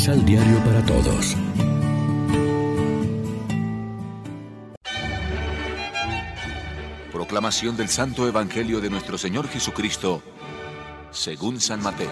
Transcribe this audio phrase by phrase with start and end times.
[0.00, 1.36] Misal Diario para Todos.
[7.12, 10.22] Proclamación del Santo Evangelio de nuestro Señor Jesucristo,
[11.10, 12.08] según San Mateo.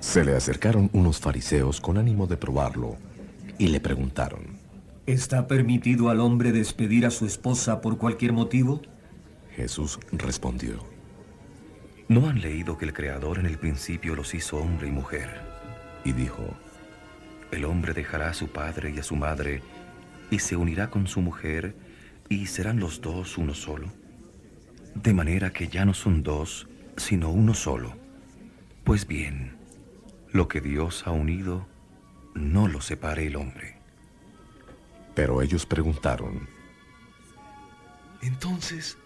[0.00, 2.96] Se le acercaron unos fariseos con ánimo de probarlo
[3.56, 4.58] y le preguntaron,
[5.06, 8.82] ¿Está permitido al hombre despedir a su esposa por cualquier motivo?
[9.56, 10.95] Jesús respondió,
[12.08, 15.40] ¿No han leído que el Creador en el principio los hizo hombre y mujer?
[16.04, 16.56] Y dijo,
[17.50, 19.60] El hombre dejará a su padre y a su madre
[20.30, 21.74] y se unirá con su mujer
[22.28, 23.88] y serán los dos uno solo.
[24.94, 27.96] De manera que ya no son dos, sino uno solo.
[28.84, 29.56] Pues bien,
[30.32, 31.66] lo que Dios ha unido,
[32.34, 33.78] no lo separe el hombre.
[35.16, 36.48] Pero ellos preguntaron,
[38.22, 38.96] Entonces,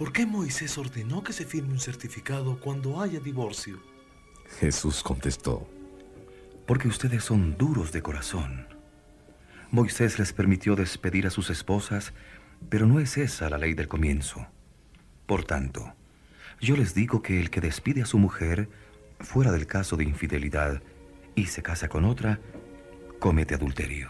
[0.00, 3.78] ¿por qué Moisés ordenó que se firme un certificado cuando haya divorcio?
[4.58, 5.68] Jesús contestó,
[6.66, 8.66] Porque ustedes son duros de corazón.
[9.70, 12.14] Moisés les permitió despedir a sus esposas,
[12.70, 14.46] pero no es esa la ley del comienzo.
[15.26, 15.92] Por tanto,
[16.62, 18.70] yo les digo que el que despide a su mujer,
[19.18, 20.82] fuera del caso de infidelidad,
[21.34, 22.40] y se casa con otra,
[23.18, 24.08] comete adulterio.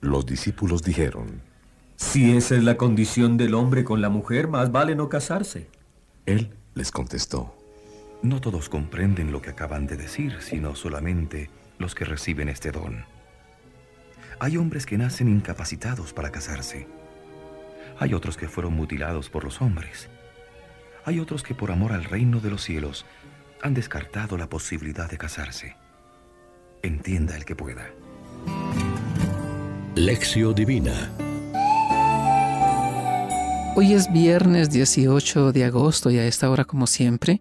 [0.00, 1.42] Los discípulos dijeron,
[2.00, 5.68] Si esa es la condición del hombre con la mujer, más vale no casarse.
[6.24, 7.54] Él les contestó,
[8.22, 13.04] No todos comprenden lo que acaban de decir, sino solamente los que reciben este don.
[14.40, 16.88] Hay hombres que nacen incapacitados para casarse.
[17.98, 20.08] Hay otros que fueron mutilados por los hombres.
[21.04, 23.04] Hay otros que por amor al reino de los cielos
[23.62, 25.76] han descartado la posibilidad de casarse.
[26.82, 27.90] Entienda el que pueda.
[29.94, 31.10] Lección Divina
[33.76, 37.40] Hoy es viernes 18 de agosto y a esta hora, como siempre,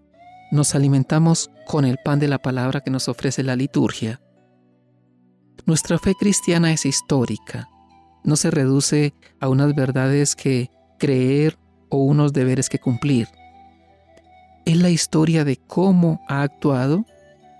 [0.51, 4.21] nos alimentamos con el pan de la palabra que nos ofrece la liturgia.
[5.65, 7.67] Nuestra fe cristiana es histórica,
[8.23, 10.69] no se reduce a unas verdades que
[10.99, 11.57] creer
[11.89, 13.27] o unos deberes que cumplir.
[14.65, 17.05] Es la historia de cómo ha actuado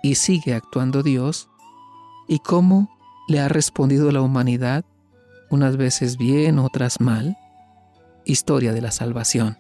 [0.04, 1.50] y sigue actuando Dios
[2.28, 2.88] y cómo
[3.28, 4.86] le ha respondido la humanidad,
[5.50, 7.36] unas veces bien, otras mal.
[8.30, 9.58] Historia de la salvación.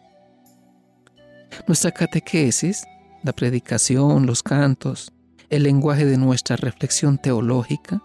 [1.65, 2.85] Nuestra catequesis,
[3.23, 5.11] la predicación, los cantos,
[5.49, 8.03] el lenguaje de nuestra reflexión teológica,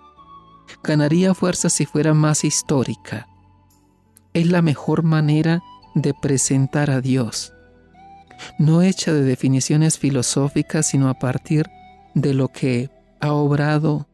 [0.82, 3.26] ganaría fuerza si fuera más histórica.
[4.32, 5.62] Es la mejor manera
[5.94, 7.52] de presentar a Dios,
[8.58, 11.68] no hecha de definiciones filosóficas, sino a partir
[12.14, 12.88] de lo que
[13.20, 14.08] ha obrado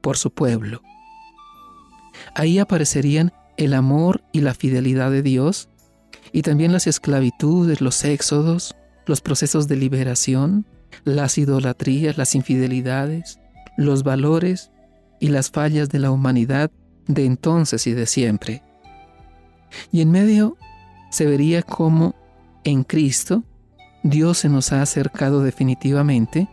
[0.00, 0.82] por su pueblo.
[2.34, 5.68] Ahí aparecerían el amor y la fidelidad de Dios,
[6.32, 8.74] y también las esclavitudes, los éxodos,
[9.06, 10.66] los procesos de liberación,
[11.04, 13.38] las idolatrías, las infidelidades,
[13.76, 14.70] los valores
[15.20, 16.70] y las fallas de la humanidad
[17.06, 18.62] de entonces y de siempre.
[19.92, 20.56] Y en medio
[21.10, 22.14] se vería cómo
[22.64, 23.44] en Cristo
[24.02, 26.48] Dios se nos ha acercado definitivamente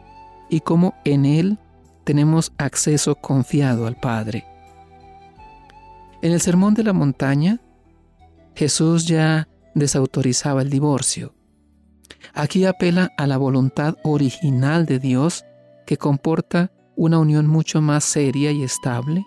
[0.49, 1.59] y cómo en Él
[2.03, 4.45] tenemos acceso confiado al Padre.
[6.25, 7.61] En el Sermón de la Montaña,
[8.55, 11.35] Jesús ya desautorizaba el divorcio.
[12.33, 15.45] Aquí apela a la voluntad original de Dios
[15.85, 19.23] que comporta una unión mucho más seria y estable,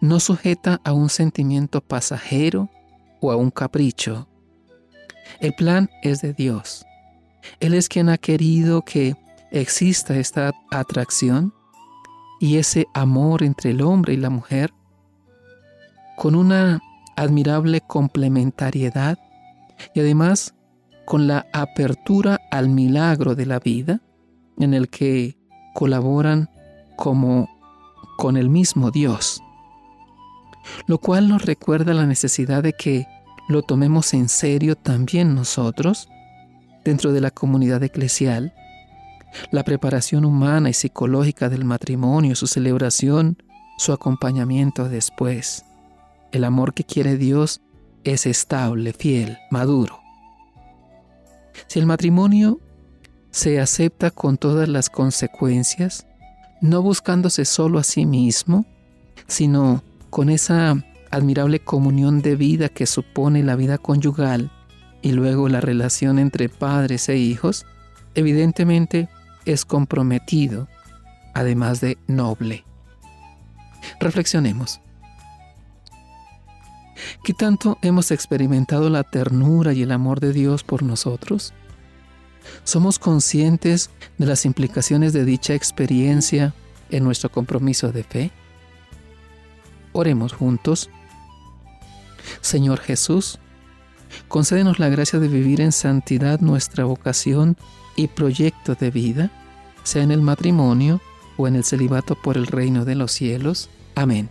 [0.00, 2.70] no sujeta a un sentimiento pasajero
[3.20, 4.28] o a un capricho.
[5.40, 6.86] El plan es de Dios.
[7.58, 9.16] Él es quien ha querido que
[9.50, 11.52] exista esta atracción
[12.38, 14.72] y ese amor entre el hombre y la mujer
[16.18, 16.82] con una
[17.16, 19.18] admirable complementariedad
[19.94, 20.54] y además
[21.06, 24.00] con la apertura al milagro de la vida
[24.58, 25.38] en el que
[25.74, 26.50] colaboran
[26.96, 27.48] como
[28.16, 29.40] con el mismo Dios,
[30.88, 33.06] lo cual nos recuerda la necesidad de que
[33.48, 36.08] lo tomemos en serio también nosotros
[36.84, 38.52] dentro de la comunidad eclesial,
[39.52, 43.38] la preparación humana y psicológica del matrimonio, su celebración,
[43.78, 45.64] su acompañamiento después.
[46.32, 47.60] El amor que quiere Dios
[48.04, 50.00] es estable, fiel, maduro.
[51.66, 52.60] Si el matrimonio
[53.30, 56.06] se acepta con todas las consecuencias,
[56.60, 58.66] no buscándose solo a sí mismo,
[59.26, 64.50] sino con esa admirable comunión de vida que supone la vida conyugal
[65.02, 67.64] y luego la relación entre padres e hijos,
[68.14, 69.08] evidentemente
[69.44, 70.68] es comprometido,
[71.34, 72.64] además de noble.
[74.00, 74.80] Reflexionemos.
[77.28, 81.52] ¿Qué tanto hemos experimentado la ternura y el amor de Dios por nosotros?
[82.64, 86.54] ¿Somos conscientes de las implicaciones de dicha experiencia
[86.88, 88.30] en nuestro compromiso de fe?
[89.92, 90.88] Oremos juntos.
[92.40, 93.38] Señor Jesús,
[94.28, 97.58] concédenos la gracia de vivir en santidad nuestra vocación
[97.94, 99.30] y proyecto de vida,
[99.82, 101.02] sea en el matrimonio
[101.36, 103.68] o en el celibato por el reino de los cielos.
[103.96, 104.30] Amén.